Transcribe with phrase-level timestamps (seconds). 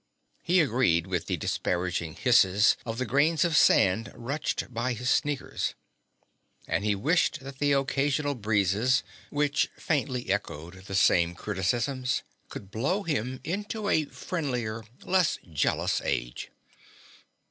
[0.41, 5.75] He agreed with the disparaging hisses of the grains of sand rutched by his sneakers,
[6.67, 13.03] and he wished that the occasional breezes, which faintly echoed the same criticisms, could blow
[13.03, 16.49] him into a friendlier, less jealous age.